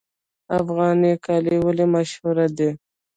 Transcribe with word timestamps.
افغاني 0.59 1.13
کالي 1.25 1.57
ولې 1.65 1.85
مشهور 1.95 2.37
دي؟ 2.57 2.69